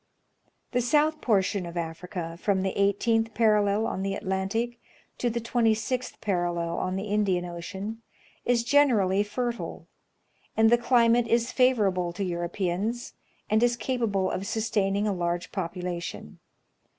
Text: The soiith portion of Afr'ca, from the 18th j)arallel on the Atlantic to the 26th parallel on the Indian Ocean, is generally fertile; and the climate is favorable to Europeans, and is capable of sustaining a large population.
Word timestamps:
The 0.71 0.79
soiith 0.79 1.21
portion 1.21 1.63
of 1.67 1.75
Afr'ca, 1.75 2.39
from 2.39 2.63
the 2.63 2.73
18th 2.73 3.33
j)arallel 3.35 3.85
on 3.85 4.01
the 4.01 4.15
Atlantic 4.15 4.79
to 5.19 5.29
the 5.29 5.39
26th 5.39 6.19
parallel 6.21 6.75
on 6.79 6.95
the 6.95 7.03
Indian 7.03 7.45
Ocean, 7.45 8.01
is 8.43 8.63
generally 8.63 9.21
fertile; 9.21 9.85
and 10.57 10.71
the 10.71 10.77
climate 10.79 11.27
is 11.27 11.51
favorable 11.51 12.13
to 12.13 12.23
Europeans, 12.25 13.13
and 13.47 13.61
is 13.61 13.77
capable 13.77 14.31
of 14.31 14.47
sustaining 14.47 15.07
a 15.07 15.13
large 15.13 15.51
population. 15.51 16.39